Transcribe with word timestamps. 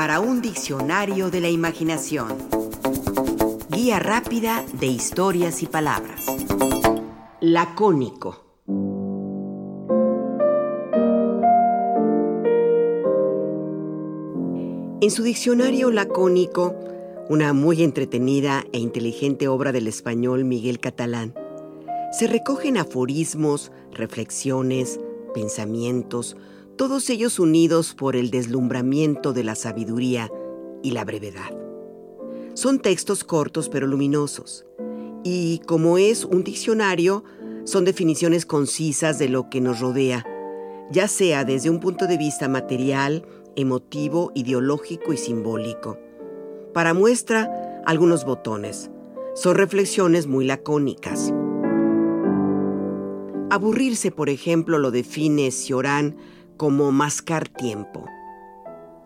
para 0.00 0.18
un 0.18 0.40
diccionario 0.40 1.30
de 1.30 1.42
la 1.42 1.50
imaginación. 1.50 2.28
Guía 3.68 3.98
rápida 3.98 4.64
de 4.72 4.86
historias 4.86 5.62
y 5.62 5.66
palabras. 5.66 6.24
Lacónico. 7.42 8.42
En 15.02 15.10
su 15.10 15.22
diccionario 15.22 15.90
lacónico, 15.90 16.74
una 17.28 17.52
muy 17.52 17.82
entretenida 17.82 18.64
e 18.72 18.78
inteligente 18.78 19.48
obra 19.48 19.70
del 19.70 19.86
español 19.86 20.46
Miguel 20.46 20.80
Catalán, 20.80 21.34
se 22.10 22.26
recogen 22.26 22.78
aforismos, 22.78 23.70
reflexiones, 23.92 24.98
pensamientos, 25.34 26.38
todos 26.80 27.10
ellos 27.10 27.38
unidos 27.38 27.92
por 27.92 28.16
el 28.16 28.30
deslumbramiento 28.30 29.34
de 29.34 29.44
la 29.44 29.54
sabiduría 29.54 30.32
y 30.82 30.92
la 30.92 31.04
brevedad. 31.04 31.54
Son 32.54 32.78
textos 32.78 33.22
cortos 33.22 33.68
pero 33.68 33.86
luminosos, 33.86 34.64
y 35.22 35.60
como 35.66 35.98
es 35.98 36.24
un 36.24 36.42
diccionario, 36.42 37.22
son 37.64 37.84
definiciones 37.84 38.46
concisas 38.46 39.18
de 39.18 39.28
lo 39.28 39.50
que 39.50 39.60
nos 39.60 39.80
rodea, 39.80 40.24
ya 40.90 41.06
sea 41.06 41.44
desde 41.44 41.68
un 41.68 41.80
punto 41.80 42.06
de 42.06 42.16
vista 42.16 42.48
material, 42.48 43.26
emotivo, 43.56 44.32
ideológico 44.34 45.12
y 45.12 45.18
simbólico. 45.18 45.98
Para 46.72 46.94
muestra, 46.94 47.82
algunos 47.84 48.24
botones. 48.24 48.90
Son 49.34 49.54
reflexiones 49.54 50.26
muy 50.26 50.46
lacónicas. 50.46 51.30
Aburrirse, 53.50 54.10
por 54.12 54.30
ejemplo, 54.30 54.78
lo 54.78 54.90
define 54.90 55.50
Ciorán 55.50 56.16
como 56.60 56.92
mascar 56.92 57.48
tiempo. 57.48 58.04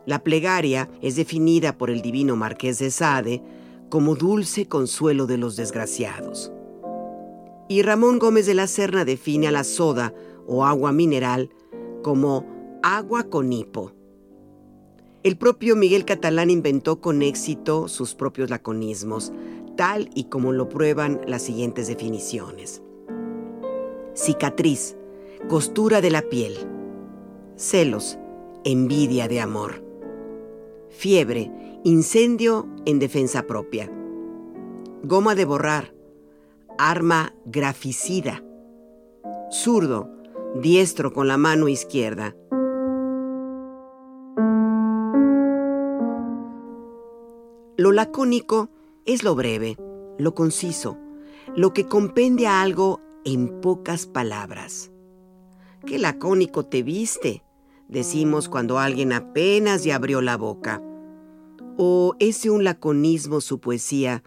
La 0.07 0.25
plegaria 0.25 0.91
es 1.01 1.15
definida 1.15 1.79
por 1.79 1.89
el 1.89 2.03
divino 2.03 2.35
Marqués 2.35 2.81
de 2.81 2.91
Sade 2.91 3.45
como 3.91 4.17
dulce 4.17 4.67
consuelo 4.67 5.27
de 5.27 5.39
los 5.39 5.55
desgraciados. 5.55 6.51
Y 7.69 7.83
Ramón 7.83 8.19
Gómez 8.19 8.47
de 8.47 8.55
la 8.55 8.67
Serna 8.67 9.05
define 9.05 9.47
a 9.47 9.53
la 9.53 9.63
soda 9.63 10.13
o 10.49 10.65
agua 10.65 10.91
mineral 10.91 11.49
como 12.03 12.45
agua 12.83 13.23
con 13.23 13.53
hipo. 13.53 13.93
El 15.23 15.39
propio 15.39 15.77
Miguel 15.77 16.05
Catalán 16.05 16.51
inventó 16.51 17.01
con 17.01 17.23
éxito 17.23 17.87
sus 17.87 18.17
propios 18.17 18.51
laconismos, 18.51 19.33
tal 19.77 20.11
y 20.17 20.25
como 20.25 20.51
lo 20.51 20.69
prueban 20.69 21.21
las 21.29 21.43
siguientes 21.43 21.87
definiciones 21.87 22.83
cicatriz, 24.17 24.97
costura 25.49 26.01
de 26.01 26.11
la 26.11 26.23
piel, 26.23 26.57
celos, 27.57 28.19
envidia 28.65 29.29
de 29.29 29.41
amor, 29.41 29.83
fiebre, 30.89 31.51
incendio 31.85 32.67
en 32.87 32.99
defensa 32.99 33.47
propia, 33.47 33.91
goma 35.03 35.35
de 35.35 35.45
borrar, 35.45 35.95
arma 36.79 37.35
graficida, 37.45 38.43
zurdo, 39.51 40.11
diestro 40.61 41.13
con 41.13 41.29
la 41.29 41.37
mano 41.37 41.69
izquierda. 41.69 42.35
Lo 47.77 47.93
lacónico 47.93 48.71
es 49.05 49.25
lo 49.25 49.35
breve, 49.35 49.77
lo 50.17 50.35
conciso, 50.35 50.97
lo 51.55 51.73
que 51.73 51.87
compende 51.87 52.47
a 52.47 52.63
algo 52.63 53.01
en 53.25 53.61
pocas 53.61 54.07
palabras. 54.07 54.94
Qué 55.87 55.99
lacónico 55.99 56.65
te 56.65 56.83
viste, 56.83 57.45
decimos 57.89 58.49
cuando 58.49 58.79
alguien 58.79 59.13
apenas 59.13 59.85
ya 59.85 59.97
abrió 59.97 60.23
la 60.23 60.39
boca. 60.39 60.83
O 61.77 62.17
ese 62.21 62.49
un 62.49 62.65
laconismo 62.65 63.43
su 63.43 63.61
poesía 63.61 64.23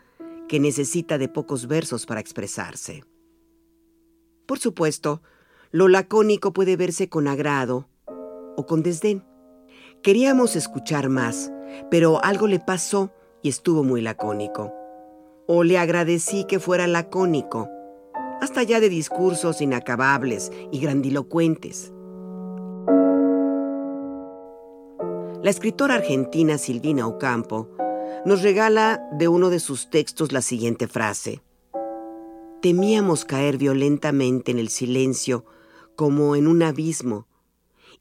que 0.48 0.60
necesita 0.60 1.18
de 1.18 1.30
pocos 1.30 1.68
versos 1.68 2.06
para 2.06 2.20
expresarse. 2.20 3.04
Por 4.46 4.60
supuesto, 4.60 5.24
lo 5.72 5.88
lacónico 5.88 6.54
puede 6.54 6.78
verse 6.78 7.10
con 7.10 7.28
agrado 7.28 7.90
o 8.56 8.68
con 8.68 8.84
desdén. 8.84 9.26
Queríamos 10.04 10.56
escuchar 10.56 11.10
más, 11.10 11.52
pero 11.90 12.24
algo 12.24 12.46
le 12.46 12.60
pasó 12.60 13.12
y 13.42 13.50
estuvo 13.50 13.84
muy 13.84 14.02
lacónico. 14.02 14.72
O 15.48 15.64
le 15.64 15.80
agradecí 15.80 16.46
que 16.46 16.60
fuera 16.60 16.86
lacónico 16.86 17.68
hasta 18.42 18.64
ya 18.64 18.80
de 18.80 18.90
discursos 18.90 19.62
inacabables 19.62 20.52
y 20.72 20.80
grandilocuentes. 20.80 21.94
La 25.44 25.52
escritora 25.52 25.96
argentina 25.96 26.58
Silvina 26.58 27.08
Ocampo 27.08 27.70
nos 28.26 28.42
regala 28.42 29.08
de 29.14 29.28
uno 29.28 29.50
de 29.50 29.60
sus 29.60 29.90
textos 29.90 30.32
la 30.32 30.42
siguiente 30.42 30.88
frase. 30.88 31.42
Temíamos 32.62 33.24
caer 33.24 33.58
violentamente 33.58 34.52
en 34.52 34.60
el 34.60 34.70
silencio 34.70 35.46
como 35.96 36.36
en 36.36 36.48
un 36.48 36.64
abismo 36.64 37.28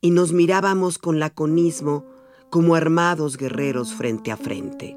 y 0.01 0.11
nos 0.11 0.33
mirábamos 0.33 0.99
con 0.99 1.21
laconismo 1.21 2.05
como 2.51 2.75
armados 2.75 3.37
guerreros 3.37 3.95
frente 3.95 4.33
a 4.33 4.37
frente. 4.37 4.97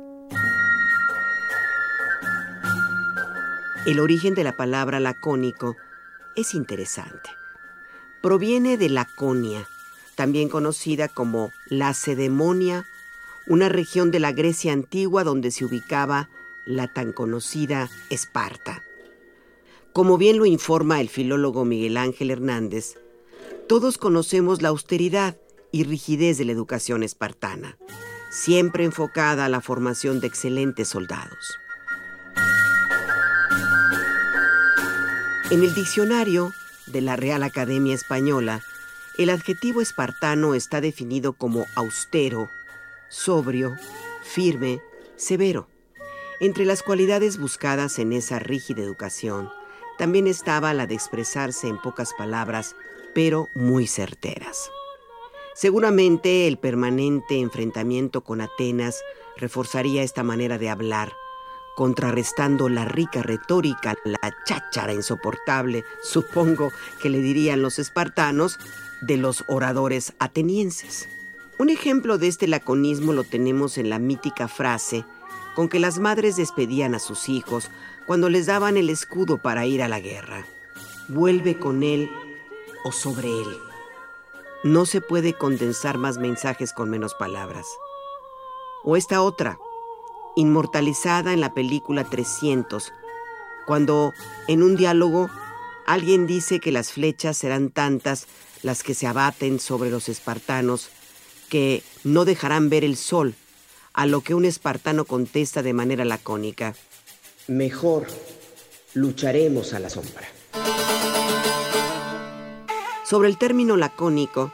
El 3.86 4.02
origen 4.02 4.36
de 4.36 4.44
la 4.44 4.58
palabra 4.58 5.00
lacónico 5.00 5.78
es 6.36 6.54
interesante. 6.54 7.30
Proviene 8.22 8.78
de 8.78 8.90
Laconia, 8.90 9.70
también 10.16 10.50
conocida 10.50 11.08
como 11.08 11.52
Lacedemonia, 11.70 12.86
una 13.48 13.70
región 13.70 14.12
de 14.12 14.20
la 14.20 14.34
Grecia 14.34 14.74
antigua 14.74 15.24
donde 15.24 15.50
se 15.50 15.64
ubicaba 15.64 16.30
la 16.66 16.94
tan 16.94 17.14
conocida 17.14 17.90
Esparta. 18.10 18.84
Como 19.94 20.18
bien 20.18 20.38
lo 20.38 20.46
informa 20.46 21.00
el 21.00 21.08
filólogo 21.08 21.64
Miguel 21.64 21.96
Ángel 21.96 22.32
Hernández, 22.32 22.96
todos 23.68 23.98
conocemos 23.98 24.62
la 24.62 24.70
austeridad 24.70 25.38
y 25.72 25.86
rigidez 25.86 26.38
de 26.38 26.46
la 26.46 26.52
educación 26.52 27.02
espartana, 27.02 27.78
siempre 28.30 28.84
enfocada 28.84 29.46
a 29.46 29.50
la 29.50 29.62
formación 29.62 30.20
de 30.20 30.28
excelentes 30.28 30.90
soldados. 30.90 31.60
En 35.52 35.64
el 35.64 35.74
diccionario 35.74 36.54
de 36.86 37.02
la 37.02 37.16
Real 37.16 37.42
Academia 37.42 37.96
Española, 37.96 38.62
el 39.18 39.32
adjetivo 39.32 39.82
espartano 39.82 40.54
está 40.54 40.80
definido 40.80 41.34
como 41.34 41.66
austero, 41.76 42.50
sobrio, 43.10 43.76
firme, 44.22 44.80
severo. 45.16 45.68
Entre 46.40 46.66
las 46.66 46.84
cualidades 46.84 47.40
buscadas 47.40 47.98
en 47.98 48.14
esa 48.14 48.38
rígida 48.38 48.84
educación, 48.84 49.50
también 49.98 50.28
estaba 50.28 50.72
la 50.76 50.86
de 50.86 50.94
expresarse 50.94 51.68
en 51.68 51.82
pocas 51.82 52.14
palabras, 52.14 52.76
pero 53.16 53.48
muy 53.56 53.88
certeras. 53.88 54.70
Seguramente 55.56 56.48
el 56.48 56.60
permanente 56.60 57.40
enfrentamiento 57.40 58.22
con 58.24 58.42
Atenas 58.42 59.02
reforzaría 59.36 60.04
esta 60.04 60.22
manera 60.22 60.60
de 60.60 60.70
hablar, 60.70 61.12
contrarrestando 61.80 62.68
la 62.68 62.84
rica 62.84 63.22
retórica, 63.24 63.96
la 64.04 64.36
cháchara 64.44 64.92
insoportable, 64.92 65.86
supongo 66.04 66.74
que 67.02 67.10
le 67.10 67.20
dirían 67.20 67.62
los 67.62 67.80
espartanos, 67.80 68.60
de 69.00 69.16
los 69.16 69.46
oradores 69.48 70.12
atenienses. 70.20 71.08
Un 71.58 71.70
ejemplo 71.70 72.18
de 72.18 72.28
este 72.28 72.50
laconismo 72.50 73.14
lo 73.14 73.24
tenemos 73.24 73.78
en 73.78 73.90
la 73.90 73.98
mítica 73.98 74.50
frase 74.50 75.06
con 75.56 75.70
que 75.70 75.80
las 75.80 76.00
madres 76.00 76.36
despedían 76.36 76.96
a 76.96 77.00
sus 77.00 77.30
hijos 77.30 77.72
cuando 78.06 78.28
les 78.28 78.48
daban 78.48 78.76
el 78.76 78.90
escudo 78.90 79.38
para 79.38 79.66
ir 79.66 79.82
a 79.82 79.88
la 79.88 80.02
guerra. 80.02 80.46
Vuelve 81.08 81.58
con 81.60 81.84
él 81.84 82.12
o 82.84 82.92
sobre 82.92 83.30
él. 83.30 83.58
No 84.66 84.86
se 84.86 85.00
puede 85.00 85.34
condensar 85.34 85.98
más 85.98 86.18
mensajes 86.18 86.74
con 86.74 86.90
menos 86.90 87.16
palabras. 87.16 87.68
O 88.84 88.98
esta 88.98 89.22
otra, 89.22 89.58
inmortalizada 90.40 91.34
en 91.34 91.42
la 91.42 91.54
película 91.54 92.06
300, 92.06 92.94
cuando 93.68 94.14
en 94.48 94.64
un 94.64 94.76
diálogo 94.76 95.30
alguien 95.86 96.28
dice 96.28 96.60
que 96.60 96.72
las 96.72 96.94
flechas 96.94 97.38
serán 97.38 97.70
tantas 97.70 98.28
las 98.64 98.84
que 98.84 98.94
se 98.94 99.06
abaten 99.06 99.60
sobre 99.60 99.90
los 99.90 100.08
espartanos 100.10 100.90
que 101.50 101.84
no 102.04 102.26
dejarán 102.26 102.70
ver 102.70 102.84
el 102.84 102.96
sol, 102.96 103.36
a 103.94 104.06
lo 104.06 104.22
que 104.22 104.34
un 104.34 104.46
espartano 104.46 105.04
contesta 105.04 105.62
de 105.62 105.74
manera 105.74 106.06
lacónica, 106.06 106.74
mejor 107.48 108.08
lucharemos 108.94 109.74
a 109.74 109.80
la 109.80 109.90
sombra. 109.90 110.28
Sobre 113.04 113.28
el 113.28 113.38
término 113.38 113.76
lacónico, 113.76 114.54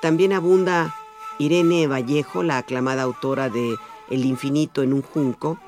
también 0.00 0.32
abunda 0.32 0.94
Irene 1.38 1.86
Vallejo, 1.86 2.42
la 2.42 2.58
aclamada 2.58 3.02
autora 3.02 3.50
de 3.50 3.76
el 4.10 4.24
infinito 4.24 4.82
en 4.82 4.92
un 4.92 5.02
junco, 5.02 5.58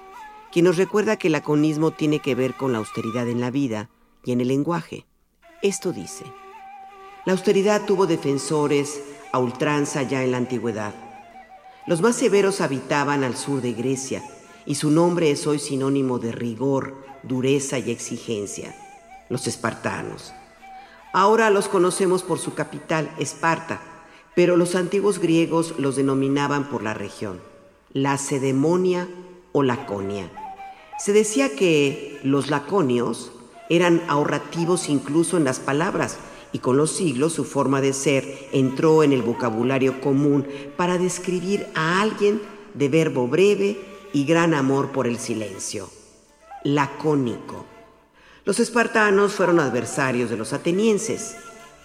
quien 0.53 0.65
nos 0.65 0.77
recuerda 0.77 1.17
que 1.17 1.29
el 1.29 1.33
laconismo 1.33 1.91
tiene 1.91 2.21
que 2.21 2.35
ver 2.35 2.55
con 2.57 2.73
la 2.73 2.79
austeridad 2.79 3.29
en 3.29 3.41
la 3.41 3.51
vida 3.51 3.91
y 4.25 4.33
en 4.33 4.41
el 4.41 4.49
lenguaje. 4.49 5.07
Esto 5.63 5.93
dice, 5.93 6.25
la 7.25 7.33
austeridad 7.33 7.85
tuvo 7.87 8.07
defensores 8.07 9.01
a 9.33 9.39
ultranza 9.39 10.03
ya 10.03 10.25
en 10.25 10.33
la 10.33 10.39
antigüedad. 10.39 10.95
Los 11.87 12.01
más 12.01 12.17
severos 12.17 12.61
habitaban 12.61 13.25
al 13.25 13.37
sur 13.37 13.61
de 13.61 13.73
Grecia 13.73 14.23
y 14.67 14.75
su 14.77 14.91
nombre 14.91 15.31
es 15.31 15.47
hoy 15.47 15.59
sinónimo 15.59 16.19
de 16.19 16.33
rigor, 16.33 17.05
dureza 17.23 17.79
y 17.79 17.91
exigencia, 17.91 18.75
los 19.29 19.47
espartanos. 19.47 20.33
Ahora 21.13 21.51
los 21.51 21.69
conocemos 21.69 22.23
por 22.23 22.39
su 22.39 22.55
capital, 22.55 23.11
Esparta, 23.19 23.81
pero 24.35 24.57
los 24.57 24.75
antiguos 24.75 25.19
griegos 25.19 25.75
los 25.79 25.97
denominaban 25.97 26.69
por 26.71 26.83
la 26.83 26.95
región, 26.95 27.41
Lacedemonia 27.93 29.09
o 29.53 29.63
Laconia. 29.63 30.31
Se 30.99 31.13
decía 31.13 31.57
que 31.57 32.21
los 32.23 32.51
laconios 32.51 33.33
eran 33.69 34.03
ahorrativos 34.09 34.89
incluso 34.89 35.37
en 35.37 35.45
las 35.45 35.61
palabras 35.61 36.19
y 36.53 36.59
con 36.59 36.77
los 36.77 36.91
siglos 36.91 37.33
su 37.33 37.45
forma 37.45 37.81
de 37.81 37.93
ser 37.93 38.49
entró 38.53 39.03
en 39.03 39.13
el 39.13 39.23
vocabulario 39.23 40.01
común 40.01 40.47
para 40.77 40.99
describir 40.99 41.67
a 41.75 42.01
alguien 42.01 42.41
de 42.75 42.89
verbo 42.89 43.27
breve 43.29 43.79
y 44.13 44.25
gran 44.25 44.55
amor 44.55 44.91
por 44.91 45.07
el 45.07 45.19
silencio. 45.19 45.89
Lacónico. 46.65 47.65
Los 48.45 48.61
espartanos 48.61 49.33
fueron 49.33 49.61
adversarios 49.61 50.31
de 50.31 50.37
los 50.37 50.53
atenienses 50.53 51.37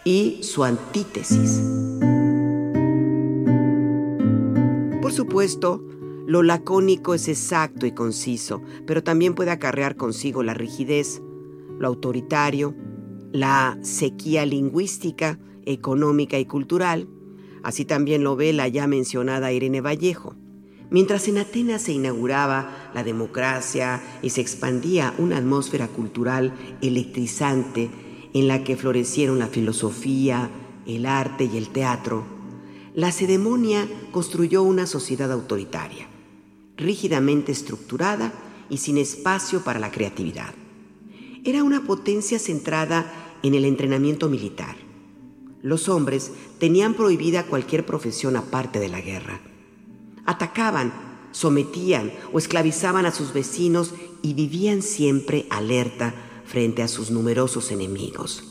y 0.04 0.40
su 0.44 0.64
antítesis. 0.64 1.62
Por 5.02 5.14
supuesto, 5.14 5.84
lo 6.28 6.44
lacónico 6.44 7.14
es 7.14 7.28
exacto 7.28 7.86
y 7.86 7.92
conciso, 7.92 8.62
pero 8.88 9.04
también 9.04 9.36
puede 9.36 9.52
acarrear 9.52 9.96
consigo 9.96 10.44
la 10.44 10.54
rigidez, 10.54 11.22
lo 11.78 11.88
autoritario, 11.88 12.76
la 13.32 13.78
sequía 13.82 14.46
lingüística, 14.46 15.40
económica 15.66 16.40
y 16.40 16.46
cultural. 16.46 17.08
Así 17.64 17.86
también 17.86 18.24
lo 18.24 18.36
ve 18.36 18.54
la 18.54 18.68
ya 18.68 18.88
mencionada 18.88 19.52
Irene 19.52 19.82
Vallejo. 19.82 20.36
Mientras 20.90 21.28
en 21.28 21.40
Atenas 21.40 21.82
se 21.82 21.94
inauguraba 21.94 22.92
la 22.94 23.04
democracia 23.04 24.02
y 24.22 24.30
se 24.30 24.42
expandía 24.42 25.14
una 25.18 25.38
atmósfera 25.38 25.88
cultural 25.88 26.54
electrizante 26.82 27.90
en 28.34 28.48
la 28.48 28.64
que 28.64 28.78
florecieron 28.78 29.40
la 29.40 29.48
filosofía, 29.48 30.50
el 30.86 31.06
arte 31.06 31.46
y 31.46 31.58
el 31.58 31.70
teatro, 31.70 32.24
la 32.94 33.12
Cedemonia 33.12 33.88
construyó 34.12 34.64
una 34.64 34.86
sociedad 34.86 35.32
autoritaria, 35.32 36.08
rígidamente 36.78 37.52
estructurada 37.52 38.34
y 38.70 38.78
sin 38.78 38.98
espacio 38.98 39.64
para 39.64 39.80
la 39.80 39.92
creatividad. 39.92 40.54
Era 41.44 41.64
una 41.64 41.84
potencia 41.84 42.40
centrada 42.40 43.38
en 43.44 43.54
el 43.54 43.66
entrenamiento 43.66 44.30
militar. 44.30 44.76
Los 45.62 45.90
hombres 45.90 46.32
tenían 46.60 46.94
prohibida 46.94 47.46
cualquier 47.46 47.86
profesión 47.86 48.36
aparte 48.36 48.80
de 48.80 48.90
la 48.90 49.02
guerra. 49.02 49.40
Atacaban, 50.26 50.94
sometían 51.32 52.12
o 52.34 52.40
esclavizaban 52.40 53.06
a 53.06 53.12
sus 53.12 53.34
vecinos 53.34 53.94
y 54.22 54.34
vivían 54.34 54.82
siempre 54.82 55.46
alerta 55.50 56.16
frente 56.46 56.82
a 56.82 56.88
sus 56.88 57.12
numerosos 57.12 57.72
enemigos. 57.72 58.44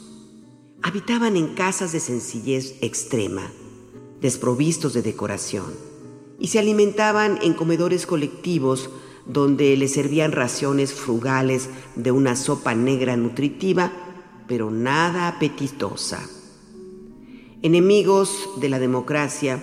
Habitaban 0.82 1.36
en 1.36 1.54
casas 1.54 1.92
de 1.92 2.00
sencillez 2.00 2.76
extrema, 2.80 3.50
desprovistos 4.20 4.92
de 4.92 5.02
decoración, 5.02 5.94
y 6.38 6.48
se 6.48 6.58
alimentaban 6.58 7.38
en 7.42 7.54
comedores 7.54 8.06
colectivos 8.06 8.90
donde 9.26 9.76
les 9.76 9.94
servían 9.94 10.32
raciones 10.32 10.92
frugales 10.92 11.69
de 11.96 12.12
una 12.12 12.36
sopa 12.36 12.75
negra 12.75 13.16
nutritiva 13.16 13.92
pero 14.46 14.70
nada 14.70 15.28
apetitosa. 15.28 16.20
Enemigos 17.62 18.50
de 18.60 18.69
la 18.69 18.78
democracia, 18.78 19.62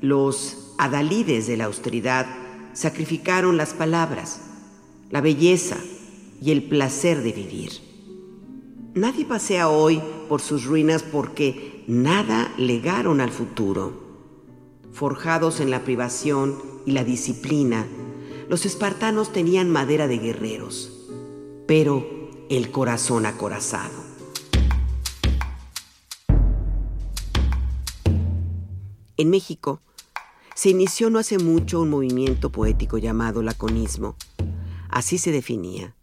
los 0.00 0.74
adalides 0.78 1.46
de 1.46 1.56
la 1.56 1.66
austeridad 1.66 2.26
sacrificaron 2.72 3.56
las 3.56 3.72
palabras, 3.72 4.40
la 5.10 5.20
belleza 5.20 5.76
y 6.42 6.50
el 6.50 6.64
placer 6.64 7.22
de 7.22 7.32
vivir. 7.32 7.70
Nadie 8.94 9.24
pasea 9.24 9.68
hoy 9.68 10.02
por 10.28 10.40
sus 10.40 10.64
ruinas 10.64 11.02
porque 11.02 11.84
nada 11.86 12.52
legaron 12.58 13.20
al 13.20 13.30
futuro. 13.30 14.05
Forjados 14.96 15.60
en 15.60 15.68
la 15.70 15.84
privación 15.84 16.56
y 16.86 16.92
la 16.92 17.04
disciplina, 17.04 17.86
los 18.48 18.64
espartanos 18.64 19.30
tenían 19.30 19.68
madera 19.68 20.08
de 20.08 20.16
guerreros, 20.16 20.90
pero 21.66 22.08
el 22.48 22.70
corazón 22.70 23.26
acorazado. 23.26 23.92
En 29.18 29.28
México 29.28 29.82
se 30.54 30.70
inició 30.70 31.10
no 31.10 31.18
hace 31.18 31.36
mucho 31.36 31.82
un 31.82 31.90
movimiento 31.90 32.50
poético 32.50 32.96
llamado 32.96 33.42
laconismo. 33.42 34.16
Así 34.88 35.18
se 35.18 35.30
definía. 35.30 35.94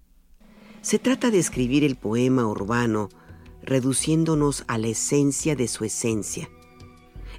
Se 0.83 0.99
trata 0.99 1.31
de 1.31 1.39
escribir 1.39 1.83
el 1.83 1.95
poema 1.95 2.45
urbano 2.45 3.09
reduciéndonos 3.63 4.63
a 4.67 4.77
la 4.77 4.89
esencia 4.89 5.55
de 5.55 5.67
su 5.67 5.83
esencia. 5.83 6.47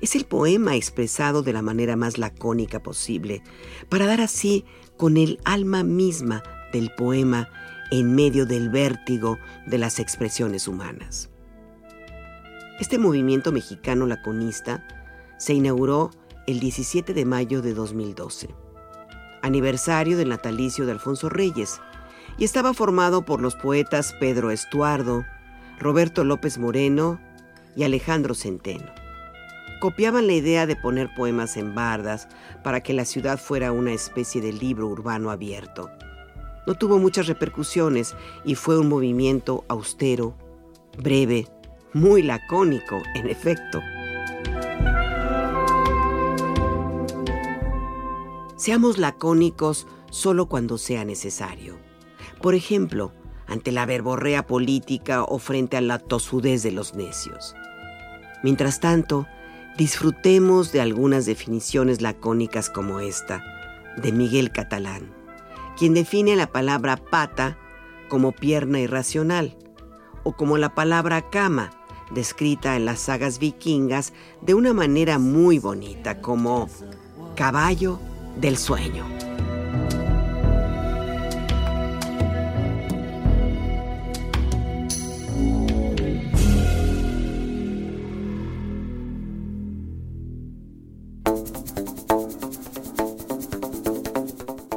Es 0.01 0.17
el 0.17 0.25
poema 0.25 0.77
expresado 0.77 1.43
de 1.43 1.53
la 1.53 1.63
manera 1.63 1.97
más 1.97 2.19
lacónica 2.19 2.83
posible, 2.83 3.43
para 3.89 4.07
dar 4.07 4.21
así 4.21 4.65
con 4.97 5.17
el 5.17 5.39
alma 5.45 5.83
misma 5.83 6.43
del 6.73 6.91
poema 6.97 7.49
en 7.91 8.15
medio 8.15 8.47
del 8.47 8.71
vértigo 8.71 9.39
de 9.67 9.79
las 9.79 9.99
expresiones 9.99 10.67
humanas. 10.69 11.31
Este 12.81 12.99
movimiento 12.99 13.53
mexicano 13.53 14.07
laconista 14.07 14.87
se 15.39 15.55
inauguró 15.55 16.11
el 16.47 16.61
17 16.61 17.15
de 17.15 17.25
mayo 17.25 17.63
de 17.63 17.73
2012, 17.73 18.49
aniversario 19.43 20.17
del 20.17 20.31
natalicio 20.31 20.85
de 20.85 20.93
Alfonso 20.93 21.29
Reyes, 21.29 21.81
y 22.37 22.45
estaba 22.45 22.75
formado 22.75 23.25
por 23.25 23.41
los 23.41 23.55
poetas 23.55 24.13
Pedro 24.19 24.51
Estuardo, 24.51 25.25
Roberto 25.79 26.25
López 26.25 26.59
Moreno 26.59 27.21
y 27.77 27.85
Alejandro 27.85 28.35
Centeno. 28.35 29.04
Copiaban 29.85 30.27
la 30.27 30.33
idea 30.33 30.67
de 30.67 30.77
poner 30.77 31.13
poemas 31.13 31.59
en 31.59 31.75
bardas 31.75 32.27
para 32.63 32.81
que 32.81 32.95
la 32.95 33.05
ciudad 33.05 33.39
fuera 33.39 33.71
una 33.71 33.93
especie 33.93 34.41
de 34.41 34.51
libro 34.51 34.89
urbano 34.89 35.31
abierto. 35.31 35.91
No 36.67 36.75
tuvo 36.75 36.99
muchas 36.99 37.27
repercusiones 37.27 38.17
y 38.47 38.55
fue 38.55 38.79
un 38.79 38.89
movimiento 38.89 39.63
austero, 39.69 40.39
breve, 40.97 41.49
muy 41.93 42.23
lacónico, 42.23 43.03
en 43.15 43.29
efecto. 43.29 43.83
Seamos 48.57 48.97
lacónicos 48.97 49.87
solo 50.09 50.49
cuando 50.49 50.79
sea 50.79 51.05
necesario. 51.05 51.77
Por 52.41 52.55
ejemplo, 52.55 53.13
ante 53.47 53.71
la 53.71 53.85
verborrea 53.85 54.47
política 54.47 55.25
o 55.25 55.39
frente 55.39 55.77
a 55.77 55.83
la 55.83 55.99
tosudez 55.99 56.63
de 56.63 56.73
los 56.73 56.95
necios. 56.95 57.55
Mientras 58.43 58.81
tanto, 58.81 59.27
disfrutemos 59.77 60.73
de 60.73 60.81
algunas 60.81 61.27
definiciones 61.27 62.01
lacónicas 62.01 62.71
como 62.71 63.01
esta, 63.01 63.43
de 63.97 64.13
Miguel 64.13 64.53
Catalán, 64.53 65.13
quien 65.77 65.95
define 65.95 66.37
la 66.37 66.47
palabra 66.47 66.97
pata 66.97 67.59
como 68.09 68.33
pierna 68.33 68.81
irracional, 68.81 69.57
o 70.23 70.33
como 70.33 70.59
la 70.59 70.75
palabra 70.75 71.29
cama, 71.31 71.71
descrita 72.11 72.77
en 72.77 72.85
las 72.85 73.01
sagas 73.01 73.39
vikingas 73.39 74.13
de 74.41 74.55
una 74.55 74.73
manera 74.73 75.19
muy 75.19 75.59
bonita, 75.59 76.21
como 76.21 76.69
caballo 77.35 77.99
del 78.41 78.57
sueño. 78.57 79.34